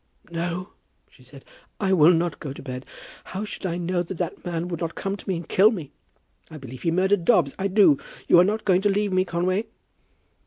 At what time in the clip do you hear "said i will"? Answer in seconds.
1.21-2.11